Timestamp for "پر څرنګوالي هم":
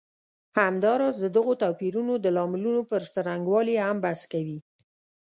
2.89-3.97